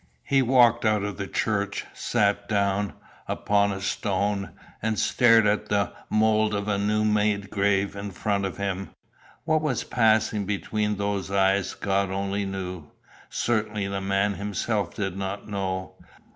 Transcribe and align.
He 0.23 0.41
walked 0.41 0.83
out 0.83 1.03
of 1.03 1.17
the 1.17 1.27
church, 1.27 1.85
sat 1.93 2.49
down, 2.49 2.93
upon 3.27 3.71
a 3.71 3.79
stone, 3.79 4.49
and 4.81 4.97
stared 4.97 5.45
at 5.45 5.69
the 5.69 5.93
mould 6.09 6.55
of 6.55 6.67
a 6.67 6.79
new 6.79 7.05
made 7.05 7.51
grave 7.51 7.95
in 7.95 8.09
front 8.09 8.43
of 8.43 8.57
him. 8.57 8.89
What 9.43 9.61
was 9.61 9.83
passing 9.83 10.47
behind 10.47 10.97
those 10.97 11.29
eyes 11.29 11.75
God 11.75 12.09
only 12.09 12.45
knew 12.45 12.85
certainly 13.29 13.87
the 13.87 14.01
man 14.01 14.33
himself 14.33 14.95
did 14.95 15.15
not 15.15 15.47
know. 15.47 15.93